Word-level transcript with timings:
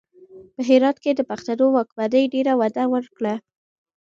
په 0.53 0.61
هرات 0.69 0.97
کې 1.03 1.11
د 1.15 1.21
پښتنو 1.29 1.65
واکمنۍ 1.75 2.23
ډېره 2.33 2.53
وده 2.61 2.83
وکړه. 2.93 3.35